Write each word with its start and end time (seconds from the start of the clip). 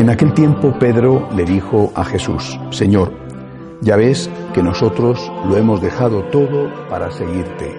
En 0.00 0.08
aquel 0.08 0.32
tiempo 0.32 0.72
Pedro 0.78 1.28
le 1.36 1.44
dijo 1.44 1.92
a 1.94 2.06
Jesús, 2.06 2.58
Señor, 2.70 3.12
ya 3.82 3.96
ves 3.96 4.30
que 4.54 4.62
nosotros 4.62 5.30
lo 5.46 5.58
hemos 5.58 5.82
dejado 5.82 6.24
todo 6.30 6.72
para 6.88 7.10
seguirte. 7.10 7.78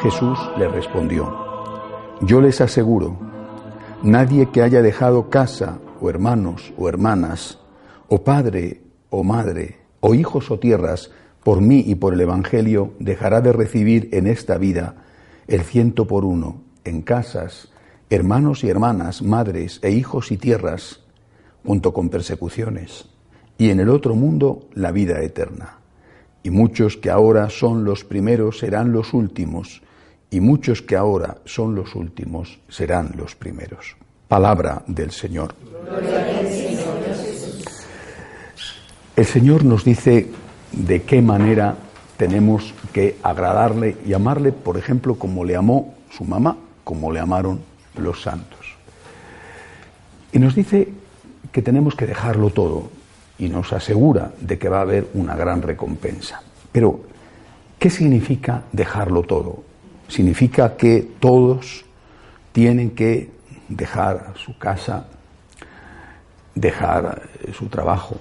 Jesús 0.00 0.38
le 0.56 0.68
respondió, 0.68 1.30
yo 2.22 2.40
les 2.40 2.62
aseguro, 2.62 3.18
nadie 4.02 4.48
que 4.50 4.62
haya 4.62 4.80
dejado 4.80 5.28
casa 5.28 5.80
o 6.00 6.08
hermanos 6.08 6.72
o 6.78 6.88
hermanas, 6.88 7.58
o 8.08 8.24
padre 8.24 8.80
o 9.10 9.22
madre, 9.22 9.80
o 10.00 10.14
hijos 10.14 10.50
o 10.50 10.58
tierras, 10.58 11.10
por 11.44 11.60
mí 11.60 11.84
y 11.86 11.96
por 11.96 12.14
el 12.14 12.22
Evangelio, 12.22 12.94
dejará 13.00 13.42
de 13.42 13.52
recibir 13.52 14.08
en 14.12 14.28
esta 14.28 14.56
vida 14.56 14.94
el 15.46 15.60
ciento 15.60 16.06
por 16.06 16.24
uno, 16.24 16.62
en 16.84 17.02
casas, 17.02 17.68
hermanos 18.08 18.64
y 18.64 18.70
hermanas, 18.70 19.20
madres 19.20 19.78
e 19.82 19.90
hijos 19.90 20.32
y 20.32 20.38
tierras, 20.38 21.02
junto 21.64 21.92
con 21.92 22.08
persecuciones, 22.08 23.06
y 23.58 23.70
en 23.70 23.80
el 23.80 23.88
otro 23.88 24.14
mundo 24.14 24.68
la 24.74 24.92
vida 24.92 25.20
eterna. 25.22 25.78
Y 26.42 26.50
muchos 26.50 26.96
que 26.96 27.10
ahora 27.10 27.50
son 27.50 27.84
los 27.84 28.04
primeros 28.04 28.58
serán 28.58 28.92
los 28.92 29.12
últimos, 29.12 29.82
y 30.30 30.40
muchos 30.40 30.82
que 30.82 30.96
ahora 30.96 31.38
son 31.44 31.74
los 31.74 31.94
últimos 31.94 32.58
serán 32.68 33.12
los 33.16 33.34
primeros. 33.34 33.96
Palabra 34.28 34.82
del 34.86 35.10
Señor. 35.10 35.54
El 39.16 39.26
Señor 39.26 39.64
nos 39.64 39.84
dice 39.84 40.28
de 40.72 41.02
qué 41.02 41.22
manera 41.22 41.76
tenemos 42.16 42.74
que 42.92 43.16
agradarle 43.22 43.96
y 44.06 44.12
amarle, 44.12 44.52
por 44.52 44.76
ejemplo, 44.76 45.14
como 45.14 45.44
le 45.44 45.56
amó 45.56 45.94
su 46.10 46.24
mamá, 46.24 46.56
como 46.84 47.10
le 47.10 47.20
amaron 47.20 47.60
los 47.96 48.22
santos. 48.22 48.76
Y 50.32 50.38
nos 50.38 50.54
dice 50.54 50.88
que 51.52 51.62
tenemos 51.62 51.94
que 51.94 52.06
dejarlo 52.06 52.50
todo 52.50 52.90
y 53.38 53.48
nos 53.48 53.72
asegura 53.72 54.32
de 54.40 54.58
que 54.58 54.68
va 54.68 54.78
a 54.78 54.82
haber 54.82 55.08
una 55.14 55.36
gran 55.36 55.62
recompensa. 55.62 56.42
Pero, 56.72 57.00
¿qué 57.78 57.90
significa 57.90 58.64
dejarlo 58.72 59.22
todo? 59.22 59.62
Significa 60.08 60.76
que 60.76 61.06
todos 61.20 61.84
tienen 62.52 62.90
que 62.90 63.30
dejar 63.68 64.34
su 64.36 64.58
casa, 64.58 65.06
dejar 66.54 67.22
eh, 67.42 67.52
su 67.52 67.66
trabajo, 67.66 68.16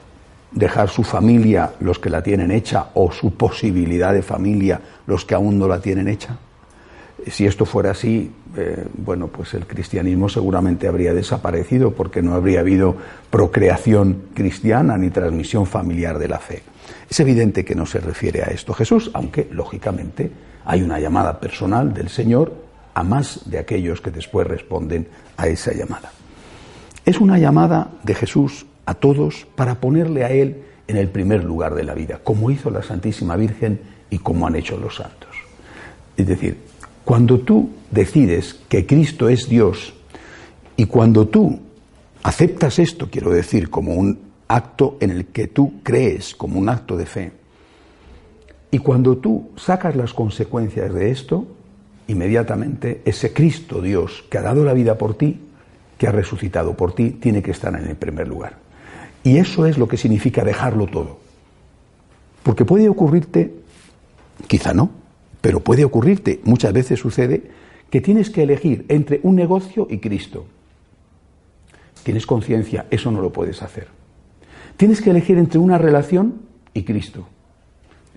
dejar 0.51 0.89
su 0.89 1.03
familia, 1.03 1.73
los 1.79 1.99
que 1.99 2.09
la 2.09 2.21
tienen 2.21 2.51
hecha, 2.51 2.87
o 2.93 3.11
su 3.11 3.33
posibilidad 3.33 4.13
de 4.13 4.21
familia, 4.21 4.79
los 5.05 5.25
que 5.25 5.35
aún 5.35 5.57
no 5.57 5.67
la 5.67 5.81
tienen 5.81 6.07
hecha. 6.07 6.37
Si 7.25 7.45
esto 7.45 7.65
fuera 7.65 7.91
así, 7.91 8.31
eh, 8.55 8.85
bueno, 8.95 9.27
pues 9.27 9.53
el 9.55 9.65
cristianismo 9.65 10.29
seguramente 10.29 10.87
habría 10.87 11.13
desaparecido 11.13 11.91
porque 11.91 12.21
no 12.21 12.35
habría 12.35 12.59
habido 12.59 12.95
procreación 13.31 14.25
cristiana 14.33 14.97
ni 14.97 15.09
transmisión 15.09 15.65
familiar 15.65 16.19
de 16.19 16.27
la 16.27 16.39
fe. 16.39 16.61
Es 17.09 17.19
evidente 17.19 17.65
que 17.65 17.75
no 17.75 17.85
se 17.85 17.99
refiere 17.99 18.43
a 18.43 18.47
esto 18.47 18.73
Jesús, 18.73 19.09
aunque 19.13 19.47
lógicamente 19.51 20.31
hay 20.65 20.83
una 20.83 20.99
llamada 20.99 21.39
personal 21.39 21.93
del 21.93 22.09
Señor 22.09 22.53
a 22.93 23.03
más 23.03 23.49
de 23.49 23.59
aquellos 23.59 24.01
que 24.01 24.11
después 24.11 24.45
responden 24.47 25.07
a 25.37 25.47
esa 25.47 25.73
llamada. 25.73 26.11
Es 27.05 27.19
una 27.19 27.37
llamada 27.37 27.91
de 28.03 28.15
Jesús 28.15 28.65
a 28.85 28.93
todos 28.93 29.47
para 29.55 29.75
ponerle 29.75 30.23
a 30.23 30.29
Él 30.29 30.63
en 30.87 30.97
el 30.97 31.09
primer 31.09 31.43
lugar 31.43 31.75
de 31.75 31.83
la 31.83 31.93
vida, 31.93 32.19
como 32.23 32.51
hizo 32.51 32.69
la 32.69 32.83
Santísima 32.83 33.35
Virgen 33.35 33.79
y 34.09 34.19
como 34.19 34.47
han 34.47 34.55
hecho 34.55 34.77
los 34.77 34.95
santos. 34.95 35.29
Es 36.15 36.27
decir, 36.27 36.57
cuando 37.07 37.39
tú 37.39 37.69
decides 37.89 38.59
que 38.67 38.85
Cristo 38.85 39.29
es 39.29 39.47
Dios 39.47 39.93
y 40.75 40.87
cuando 40.87 41.25
tú 41.29 41.57
aceptas 42.21 42.79
esto, 42.79 43.07
quiero 43.09 43.31
decir, 43.31 43.69
como 43.69 43.93
un 43.93 44.19
acto 44.49 44.97
en 44.99 45.11
el 45.11 45.27
que 45.27 45.47
tú 45.47 45.75
crees, 45.83 46.35
como 46.35 46.59
un 46.59 46.67
acto 46.67 46.97
de 46.97 47.05
fe, 47.05 47.31
y 48.71 48.79
cuando 48.79 49.15
tú 49.19 49.51
sacas 49.55 49.95
las 49.95 50.13
consecuencias 50.13 50.93
de 50.93 51.09
esto, 51.09 51.47
inmediatamente 52.09 53.03
ese 53.05 53.31
Cristo 53.31 53.81
Dios 53.81 54.25
que 54.29 54.39
ha 54.39 54.41
dado 54.41 54.65
la 54.65 54.73
vida 54.73 54.97
por 54.97 55.15
ti, 55.15 55.39
que 55.97 56.07
ha 56.07 56.11
resucitado 56.11 56.75
por 56.75 56.93
ti, 56.93 57.11
tiene 57.11 57.41
que 57.41 57.51
estar 57.51 57.73
en 57.73 57.87
el 57.87 57.95
primer 57.95 58.27
lugar. 58.27 58.57
Y 59.23 59.37
eso 59.37 59.65
es 59.65 59.77
lo 59.77 59.87
que 59.87 59.95
significa 59.95 60.43
dejarlo 60.43 60.87
todo. 60.87 61.19
Porque 62.43 62.65
puede 62.65 62.89
ocurrirte, 62.89 63.53
quizá 64.47 64.73
no, 64.73 65.06
pero 65.41 65.59
puede 65.61 65.85
ocurrirte, 65.85 66.39
muchas 66.43 66.73
veces 66.73 66.99
sucede, 66.99 67.43
que 67.89 68.01
tienes 68.01 68.29
que 68.29 68.43
elegir 68.43 68.85
entre 68.89 69.19
un 69.23 69.35
negocio 69.35 69.87
y 69.89 69.99
Cristo. 69.99 70.45
Tienes 72.03 72.25
conciencia, 72.25 72.85
eso 72.89 73.11
no 73.11 73.21
lo 73.21 73.31
puedes 73.31 73.61
hacer. 73.61 73.87
Tienes 74.77 75.01
que 75.01 75.09
elegir 75.09 75.37
entre 75.37 75.59
una 75.59 75.77
relación 75.77 76.41
y 76.73 76.83
Cristo. 76.83 77.27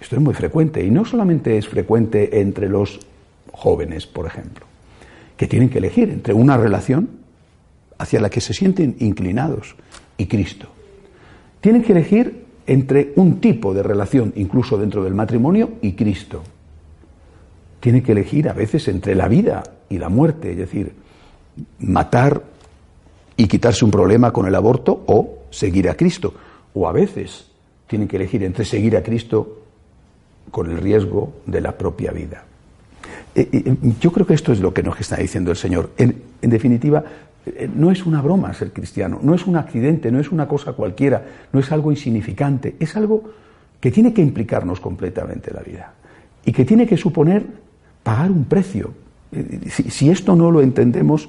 Esto 0.00 0.16
es 0.16 0.22
muy 0.22 0.34
frecuente 0.34 0.84
y 0.84 0.90
no 0.90 1.04
solamente 1.04 1.58
es 1.58 1.68
frecuente 1.68 2.40
entre 2.40 2.68
los 2.68 3.00
jóvenes, 3.52 4.06
por 4.06 4.26
ejemplo, 4.26 4.66
que 5.36 5.46
tienen 5.46 5.68
que 5.68 5.78
elegir 5.78 6.10
entre 6.10 6.34
una 6.34 6.56
relación 6.56 7.10
hacia 7.98 8.20
la 8.20 8.30
que 8.30 8.40
se 8.40 8.54
sienten 8.54 8.96
inclinados 8.98 9.76
y 10.16 10.26
Cristo. 10.26 10.68
Tienen 11.60 11.82
que 11.82 11.92
elegir 11.92 12.46
entre 12.66 13.12
un 13.16 13.40
tipo 13.40 13.74
de 13.74 13.82
relación, 13.82 14.32
incluso 14.36 14.78
dentro 14.78 15.04
del 15.04 15.14
matrimonio, 15.14 15.72
y 15.82 15.92
Cristo. 15.92 16.42
Tienen 17.80 18.02
que 18.02 18.12
elegir 18.12 18.48
a 18.48 18.52
veces 18.52 18.88
entre 18.88 19.14
la 19.14 19.28
vida 19.28 19.62
y 19.88 19.98
la 19.98 20.08
muerte, 20.08 20.52
es 20.52 20.58
decir, 20.58 20.94
matar 21.78 22.42
y 23.36 23.48
quitarse 23.48 23.84
un 23.84 23.90
problema 23.90 24.32
con 24.32 24.46
el 24.46 24.54
aborto 24.54 25.02
o 25.06 25.38
seguir 25.50 25.88
a 25.88 25.94
Cristo. 25.94 26.34
O 26.74 26.86
a 26.88 26.92
veces 26.92 27.50
tienen 27.86 28.06
que 28.06 28.16
elegir 28.16 28.44
entre 28.44 28.64
seguir 28.64 28.96
a 28.96 29.02
Cristo 29.02 29.62
con 30.50 30.70
el 30.70 30.78
riesgo 30.78 31.32
de 31.46 31.60
la 31.60 31.76
propia 31.76 32.12
vida. 32.12 32.44
Eh, 33.34 33.48
eh, 33.52 33.76
yo 34.00 34.12
creo 34.12 34.26
que 34.26 34.34
esto 34.34 34.52
es 34.52 34.60
lo 34.60 34.74
que 34.74 34.82
nos 34.82 34.98
está 35.00 35.16
diciendo 35.16 35.50
el 35.50 35.56
Señor. 35.56 35.90
En, 35.96 36.22
definitiva, 36.42 37.04
eh, 37.46 37.68
no 37.74 37.90
es 37.90 38.04
una 38.04 38.20
broma 38.20 38.52
ser 38.54 38.72
cristiano, 38.72 39.20
no 39.22 39.34
es 39.34 39.46
un 39.46 39.56
accidente, 39.56 40.10
no 40.10 40.20
es 40.20 40.30
una 40.30 40.46
cosa 40.48 40.72
cualquiera, 40.72 41.24
no 41.52 41.60
es 41.60 41.70
algo 41.72 41.90
insignificante, 41.90 42.76
es 42.78 42.96
algo 42.96 43.24
que 43.80 43.90
tiene 43.90 44.12
que 44.12 44.22
implicarnos 44.22 44.80
completamente 44.80 45.52
la 45.52 45.60
vida 45.60 45.94
y 46.44 46.52
que 46.52 46.64
tiene 46.64 46.86
que 46.86 46.96
suponer 46.96 47.46
pagar 48.02 48.30
un 48.30 48.44
precio. 48.44 48.92
Eh, 49.32 49.60
si, 49.68 50.10
esto 50.10 50.36
no 50.36 50.50
lo 50.50 50.62
entendemos, 50.62 51.28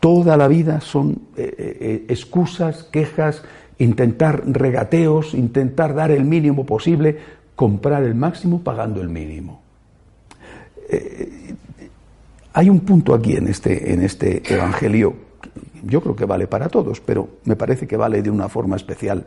toda 0.00 0.36
la 0.36 0.48
vida 0.48 0.80
son 0.80 1.20
eh, 1.36 2.06
excusas, 2.08 2.84
quejas, 2.84 3.42
intentar 3.78 4.42
regateos, 4.46 5.34
intentar 5.34 5.94
dar 5.94 6.10
el 6.10 6.24
mínimo 6.24 6.64
posible, 6.64 7.18
comprar 7.54 8.02
el 8.02 8.14
máximo 8.14 8.62
pagando 8.62 9.00
el 9.00 9.08
mínimo. 9.08 9.62
hay 12.52 12.70
un 12.70 12.80
punto 12.80 13.14
aquí 13.14 13.36
en 13.36 13.48
este, 13.48 13.92
en 13.92 14.02
este 14.02 14.42
Evangelio 14.54 15.26
yo 15.86 16.00
creo 16.00 16.16
que 16.16 16.24
vale 16.24 16.46
para 16.46 16.68
todos, 16.68 17.00
pero 17.00 17.28
me 17.44 17.56
parece 17.56 17.86
que 17.86 17.96
vale 17.96 18.22
de 18.22 18.30
una 18.30 18.48
forma 18.48 18.76
especial 18.76 19.24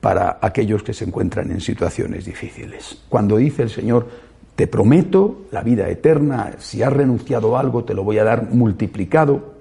para 0.00 0.38
aquellos 0.40 0.82
que 0.82 0.94
se 0.94 1.04
encuentran 1.04 1.50
en 1.50 1.60
situaciones 1.60 2.24
difíciles. 2.24 3.02
Cuando 3.08 3.36
dice 3.36 3.62
el 3.62 3.70
Señor, 3.70 4.08
te 4.58 4.66
prometo 4.66 5.46
la 5.52 5.62
vida 5.62 5.88
eterna, 5.88 6.54
si 6.58 6.82
has 6.82 6.92
renunciado 6.92 7.56
a 7.56 7.60
algo 7.60 7.84
te 7.84 7.94
lo 7.94 8.02
voy 8.02 8.18
a 8.18 8.24
dar 8.24 8.50
multiplicado, 8.52 9.54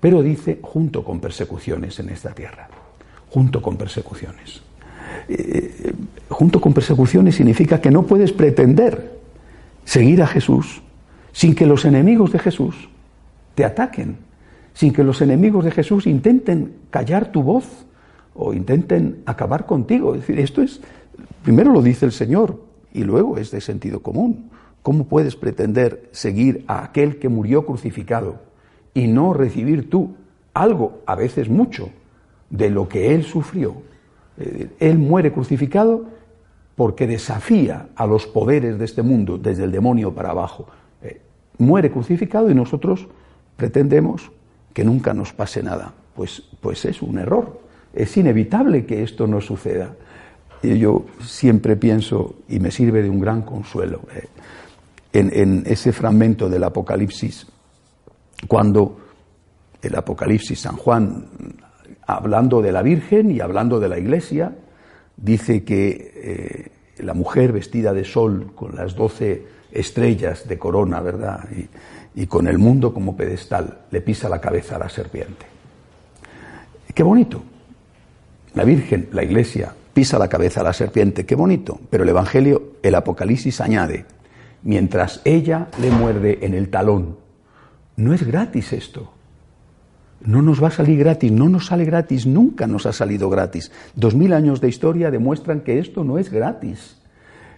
pero 0.00 0.20
dice 0.20 0.58
junto 0.60 1.04
con 1.04 1.20
persecuciones 1.20 2.00
en 2.00 2.08
esta 2.08 2.34
tierra, 2.34 2.66
junto 3.30 3.62
con 3.62 3.76
persecuciones. 3.76 4.60
Eh, 5.28 5.92
junto 6.28 6.60
con 6.60 6.74
persecuciones 6.74 7.36
significa 7.36 7.80
que 7.80 7.92
no 7.92 8.02
puedes 8.02 8.32
pretender 8.32 9.20
seguir 9.84 10.20
a 10.20 10.26
Jesús 10.26 10.82
sin 11.30 11.54
que 11.54 11.64
los 11.64 11.84
enemigos 11.84 12.32
de 12.32 12.40
Jesús 12.40 12.88
te 13.54 13.64
ataquen 13.64 14.16
sin 14.74 14.92
que 14.92 15.04
los 15.04 15.22
enemigos 15.22 15.64
de 15.64 15.70
Jesús 15.70 16.04
intenten 16.04 16.78
callar 16.90 17.30
tu 17.30 17.44
voz 17.44 17.86
o 18.34 18.52
intenten 18.54 19.22
acabar 19.24 19.66
contigo. 19.66 20.16
Es 20.16 20.22
decir, 20.22 20.40
esto 20.40 20.62
es, 20.62 20.80
primero 21.44 21.72
lo 21.72 21.80
dice 21.80 22.06
el 22.06 22.12
Señor 22.12 22.71
y 22.92 23.04
luego 23.04 23.38
es 23.38 23.50
de 23.50 23.60
sentido 23.60 24.00
común. 24.00 24.50
¿Cómo 24.82 25.04
puedes 25.04 25.36
pretender 25.36 26.08
seguir 26.12 26.64
a 26.66 26.84
aquel 26.84 27.18
que 27.18 27.28
murió 27.28 27.64
crucificado 27.64 28.40
y 28.94 29.06
no 29.06 29.32
recibir 29.32 29.88
tú 29.88 30.16
algo, 30.54 31.02
a 31.06 31.14
veces 31.14 31.48
mucho, 31.48 31.90
de 32.50 32.70
lo 32.70 32.88
que 32.88 33.14
Él 33.14 33.22
sufrió? 33.22 33.74
Él 34.80 34.98
muere 34.98 35.32
crucificado 35.32 36.06
porque 36.74 37.06
desafía 37.06 37.88
a 37.94 38.06
los 38.06 38.26
poderes 38.26 38.78
de 38.78 38.84
este 38.84 39.02
mundo, 39.02 39.38
desde 39.38 39.64
el 39.64 39.72
demonio 39.72 40.14
para 40.14 40.30
abajo. 40.30 40.66
Eh, 41.02 41.20
muere 41.58 41.90
crucificado 41.90 42.50
y 42.50 42.54
nosotros 42.54 43.06
pretendemos 43.56 44.30
que 44.72 44.84
nunca 44.84 45.12
nos 45.12 45.32
pase 45.32 45.62
nada. 45.62 45.92
Pues, 46.16 46.42
pues 46.60 46.84
es 46.84 47.02
un 47.02 47.18
error. 47.18 47.60
Es 47.92 48.16
inevitable 48.16 48.86
que 48.86 49.02
esto 49.02 49.26
no 49.26 49.40
suceda. 49.40 49.94
Yo 50.62 51.06
siempre 51.24 51.76
pienso, 51.76 52.36
y 52.48 52.60
me 52.60 52.70
sirve 52.70 53.02
de 53.02 53.10
un 53.10 53.20
gran 53.20 53.42
consuelo, 53.42 54.02
eh, 54.14 54.28
en, 55.12 55.30
en 55.34 55.62
ese 55.66 55.92
fragmento 55.92 56.48
del 56.48 56.64
Apocalipsis, 56.64 57.46
cuando 58.46 58.98
el 59.82 59.94
Apocalipsis, 59.96 60.60
San 60.60 60.76
Juan 60.76 61.26
hablando 62.06 62.62
de 62.62 62.72
la 62.72 62.82
Virgen 62.82 63.30
y 63.30 63.40
hablando 63.40 63.80
de 63.80 63.88
la 63.88 63.98
Iglesia, 63.98 64.56
dice 65.16 65.64
que 65.64 66.12
eh, 66.14 67.02
la 67.02 67.14
mujer 67.14 67.52
vestida 67.52 67.92
de 67.92 68.04
sol 68.04 68.52
con 68.54 68.76
las 68.76 68.94
doce 68.94 69.46
estrellas 69.70 70.46
de 70.46 70.58
corona, 70.58 71.00
¿verdad? 71.00 71.48
Y, 71.50 72.22
y 72.22 72.26
con 72.26 72.46
el 72.46 72.58
mundo 72.58 72.92
como 72.92 73.16
pedestal, 73.16 73.80
le 73.90 74.00
pisa 74.00 74.28
la 74.28 74.40
cabeza 74.40 74.76
a 74.76 74.80
la 74.80 74.88
serpiente. 74.88 75.46
Qué 76.94 77.02
bonito. 77.02 77.42
La 78.54 78.64
Virgen, 78.64 79.08
la 79.12 79.22
Iglesia, 79.22 79.74
pisa 79.92 80.18
la 80.18 80.28
cabeza 80.28 80.60
a 80.60 80.64
la 80.64 80.72
serpiente, 80.72 81.26
qué 81.26 81.34
bonito. 81.34 81.80
Pero 81.90 82.04
el 82.04 82.10
Evangelio, 82.10 82.74
el 82.82 82.94
Apocalipsis 82.94 83.60
añade, 83.60 84.06
mientras 84.62 85.20
ella 85.24 85.68
le 85.80 85.90
muerde 85.90 86.38
en 86.42 86.54
el 86.54 86.70
talón. 86.70 87.16
No 87.96 88.14
es 88.14 88.26
gratis 88.26 88.72
esto. 88.72 89.12
No 90.24 90.40
nos 90.40 90.62
va 90.62 90.68
a 90.68 90.72
salir 90.72 90.98
gratis, 90.98 91.32
no 91.32 91.48
nos 91.48 91.66
sale 91.66 91.84
gratis, 91.84 92.26
nunca 92.26 92.66
nos 92.66 92.86
ha 92.86 92.92
salido 92.92 93.28
gratis. 93.28 93.72
Dos 93.94 94.14
mil 94.14 94.32
años 94.32 94.60
de 94.60 94.68
historia 94.68 95.10
demuestran 95.10 95.60
que 95.60 95.78
esto 95.78 96.04
no 96.04 96.16
es 96.18 96.30
gratis. 96.30 96.96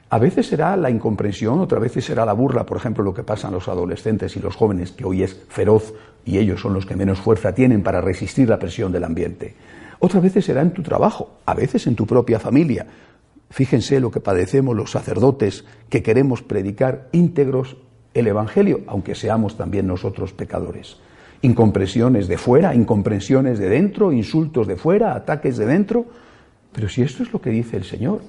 A 0.09 0.19
veces 0.19 0.47
será 0.47 0.77
la 0.77 0.91
incomprensión, 0.91 1.59
otras 1.61 1.83
veces 1.83 2.05
será 2.05 2.25
la 2.25 2.33
burla, 2.33 2.65
por 2.65 2.77
ejemplo, 2.77 3.03
lo 3.03 3.13
que 3.13 3.23
pasa 3.23 3.49
en 3.49 3.55
los 3.55 3.69
adolescentes 3.69 4.37
y 4.37 4.41
los 4.41 4.55
jóvenes, 4.55 4.93
que 4.93 5.05
hoy 5.05 5.23
es 5.23 5.35
feroz 5.49 5.93
y 6.25 6.39
ellos 6.39 6.61
son 6.61 6.73
los 6.73 6.87
que 6.87 6.97
menos 6.97 7.21
fuerza 7.21 7.55
tienen 7.55 7.83
para 7.83 8.01
resistir 8.01 8.49
la 8.49 8.59
presión 8.59 8.93
del 8.93 9.05
ambiente. 9.05 9.55
Otras 10.05 10.23
veces 10.23 10.45
será 10.45 10.61
en 10.61 10.73
tu 10.73 10.83
trabajo, 10.83 11.39
a 11.47 11.55
veces 11.55 11.87
en 11.87 11.97
tu 11.97 12.07
propia 12.07 12.39
familia. 12.39 12.87
Fíjense 13.49 14.01
lo 14.01 14.11
que 14.11 14.21
padecemos 14.21 14.77
los 14.77 14.91
sacerdotes 14.91 15.65
que 15.89 16.03
queremos 16.03 16.43
predicar 16.43 17.09
íntegros 17.13 17.79
el 18.13 18.27
Evangelio, 18.27 18.83
aunque 18.87 19.15
seamos 19.15 19.57
también 19.57 19.87
nosotros 19.87 20.35
pecadores. 20.35 20.99
Incomprensiones 21.41 22.29
de 22.29 22.37
fuera, 22.37 22.75
incomprensiones 22.75 23.59
de 23.59 23.71
dentro, 23.71 24.13
insultos 24.13 24.67
de 24.67 24.77
fuera, 24.77 25.15
ataques 25.15 25.57
de 25.57 25.65
dentro. 25.65 26.05
Pero 26.71 26.87
si 26.91 27.01
esto 27.01 27.23
es 27.23 27.33
lo 27.33 27.41
que 27.41 27.49
dice 27.49 27.79
el 27.79 27.85
Señor, 27.85 28.21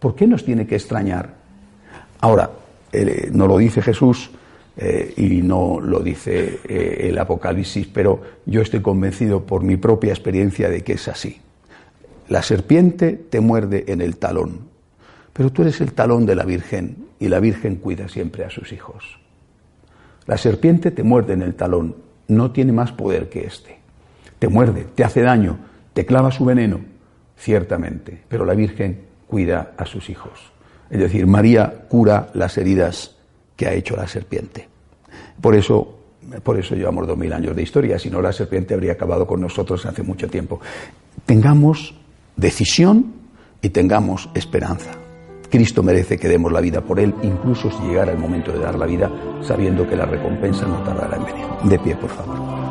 ¿por 0.00 0.14
qué 0.14 0.26
nos 0.26 0.44
tiene 0.44 0.66
que 0.66 0.74
extrañar? 0.74 1.36
Ahora, 2.20 2.50
eh, 2.92 3.30
no 3.32 3.46
lo 3.46 3.56
dice 3.56 3.80
Jesús 3.80 4.30
eh, 4.76 5.14
y 5.16 5.42
no 5.42 5.80
lo 5.80 6.00
dice 6.00 6.60
eh, 6.68 7.08
el 7.08 7.18
Apocalipsis, 7.18 7.86
pero 7.86 8.20
yo 8.44 8.60
estoy 8.60 8.82
convencido 8.82 9.44
por 9.46 9.62
mi 9.62 9.76
propia 9.76 10.12
experiencia 10.12 10.68
de 10.68 10.82
que 10.82 10.94
es 10.94 11.06
así. 11.08 11.40
La 12.28 12.42
serpiente 12.42 13.12
te 13.12 13.40
muerde 13.40 13.84
en 13.88 14.00
el 14.00 14.16
talón, 14.16 14.60
pero 15.32 15.50
tú 15.50 15.62
eres 15.62 15.80
el 15.80 15.92
talón 15.92 16.26
de 16.26 16.34
la 16.34 16.44
Virgen 16.44 17.06
y 17.20 17.28
la 17.28 17.38
Virgen 17.38 17.76
cuida 17.76 18.08
siempre 18.08 18.44
a 18.44 18.50
sus 18.50 18.72
hijos. 18.72 19.18
La 20.26 20.38
serpiente 20.38 20.90
te 20.90 21.02
muerde 21.02 21.34
en 21.34 21.42
el 21.42 21.54
talón, 21.54 21.96
no 22.28 22.50
tiene 22.50 22.72
más 22.72 22.92
poder 22.92 23.28
que 23.28 23.46
este. 23.46 23.78
Te 24.38 24.48
muerde, 24.48 24.86
te 24.94 25.04
hace 25.04 25.20
daño, 25.20 25.58
te 25.92 26.06
clava 26.06 26.32
su 26.32 26.44
veneno, 26.44 26.80
ciertamente, 27.36 28.22
pero 28.28 28.44
la 28.44 28.54
Virgen 28.54 29.02
cuida 29.28 29.72
a 29.76 29.86
sus 29.86 30.10
hijos. 30.10 30.52
Es 30.90 30.98
decir, 30.98 31.26
María 31.26 31.86
cura 31.88 32.30
las 32.34 32.58
heridas 32.58 33.16
que 33.56 33.66
ha 33.66 33.72
hecho 33.72 33.96
la 33.96 34.06
serpiente. 34.06 34.68
Por 35.40 35.54
eso, 35.54 35.98
por 36.42 36.58
eso 36.58 36.74
llevamos 36.74 37.06
dos 37.06 37.16
mil 37.16 37.32
años 37.32 37.54
de 37.54 37.62
historia, 37.62 37.98
si 37.98 38.10
no 38.10 38.20
la 38.20 38.32
serpiente 38.32 38.74
habría 38.74 38.92
acabado 38.92 39.26
con 39.26 39.40
nosotros 39.40 39.84
hace 39.86 40.02
mucho 40.02 40.28
tiempo. 40.28 40.60
Tengamos 41.26 41.94
decisión 42.36 43.14
y 43.62 43.70
tengamos 43.70 44.28
esperanza. 44.34 44.92
Cristo 45.50 45.82
merece 45.82 46.18
que 46.18 46.28
demos 46.28 46.50
la 46.50 46.60
vida 46.60 46.80
por 46.80 46.98
Él, 46.98 47.14
incluso 47.22 47.70
si 47.70 47.82
llegara 47.86 48.12
el 48.12 48.18
momento 48.18 48.50
de 48.52 48.58
dar 48.58 48.76
la 48.76 48.86
vida, 48.86 49.10
sabiendo 49.40 49.88
que 49.88 49.94
la 49.94 50.04
recompensa 50.04 50.66
no 50.66 50.82
tardará 50.82 51.16
en 51.16 51.24
venir. 51.24 51.46
De 51.64 51.78
pie, 51.78 51.94
por 51.94 52.10
favor. 52.10 52.63